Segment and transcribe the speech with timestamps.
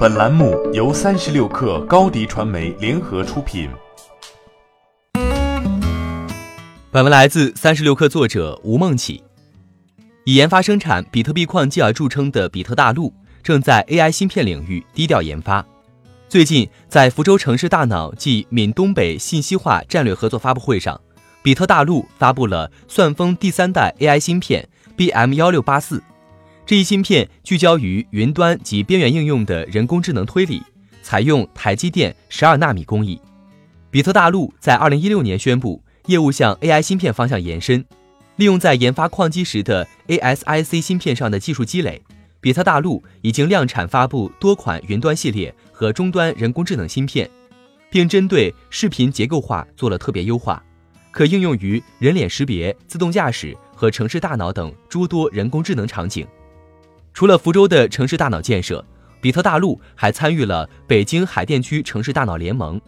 [0.00, 3.68] 本栏目由三十六氪高低传媒联合出品。
[6.90, 9.22] 本文来自三十六氪作者吴梦起。
[10.24, 15.62] 以研发生产比特币矿机而著称的比特大陆，正在 AI 芯片领域低调研发。
[16.30, 20.98] 最近，在福州城市大脑暨闽东北信息化战略合作发布会上，
[21.42, 26.02] 比特大陆发布了算风第三代 AI 芯片 BM 幺六八四。
[26.70, 30.62] 这一芯片聚焦于云端及边缘应用的人工智能推理，
[31.02, 33.20] 采用台积电十二纳米工艺。
[33.90, 35.82] 比特大陆在二零一六年宣布。
[36.06, 37.84] 业务向 AI 芯片方向延伸，
[38.36, 42.00] 利用在研发矿机时的 ASIC 芯片上的技术积累，
[42.40, 47.28] 比特大陆已经量产发布多款云端系列和终端人工智能芯片，
[47.90, 50.62] 并针对视频结构化做了特别优化，
[51.10, 56.24] 可应用于人脸识别、自动驾驶和城市大脑等诸多人工智能场景。
[57.12, 58.84] 除了福州的城市大脑建设，
[59.20, 62.80] 比特大陆还参与了北京海淀区城市大脑联盟。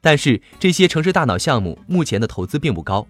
[0.00, 3.06] 但是这些城市大脑项目目前的投资并不高，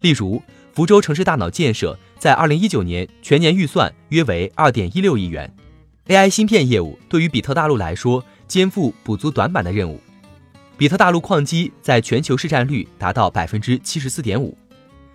[0.00, 5.52] 例如福州城市大脑建设在二零一九年全年预算约为二点一六亿元。
[6.06, 10.00] AI 芯片业务对于比特大陆来说肩负补足短板的任务。
[10.76, 14.56] 比特大陆矿机在全球市占率达到百分之七十四点五，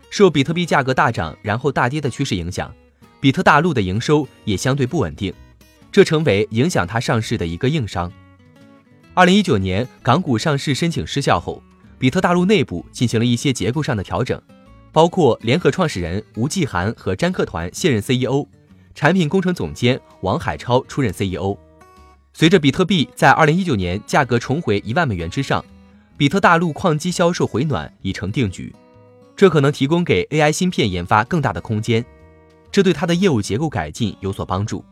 [0.10, 2.74] 受比特币价格大涨然后大跌的趋势影响，
[3.20, 5.34] 比特大陆的营收也相对不稳定，
[5.92, 8.12] 这成为影响它上市的一个硬伤。
[9.14, 11.62] 二零一九年港股上市申请失效后，
[11.98, 14.40] 比特大陆内部进行了一些结构上的调整，
[14.92, 18.46] 包括联合创始人吴继涵和詹克团卸任 CEO，
[18.94, 21.58] 产品工程总监王海超出任 CEO。
[22.34, 25.66] 随着比特币在二零一九年价格重回一万美元之上，
[26.16, 28.72] 比特大陆矿机销售回暖已成定局，
[29.36, 32.06] 这可能提供给 AI 芯片研发更大的空间，
[32.78, 34.86] 这对它的业务结构改进有所帮助。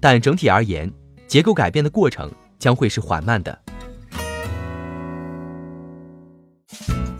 [0.00, 0.90] 但整体而言，
[1.26, 2.32] 结构改变的过程。
[2.58, 3.58] 将会是缓慢的。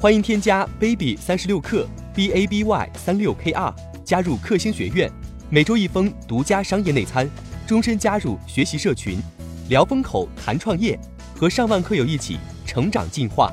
[0.01, 5.13] 欢迎添加 baby 三十六克 b a b y 三六 k r 加入克星学院，
[5.51, 7.29] 每周一封独家商业内参，
[7.67, 9.20] 终身加入学习社群，
[9.68, 10.98] 聊风口谈创业，
[11.36, 13.52] 和上万课友一起成长进化。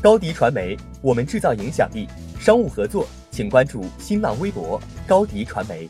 [0.00, 2.06] 高迪传媒，我们制造影响力。
[2.38, 5.88] 商务合作，请关注新浪微博高迪传媒。